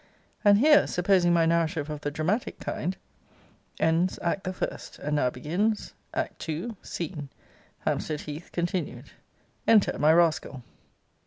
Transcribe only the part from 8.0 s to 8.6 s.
Heath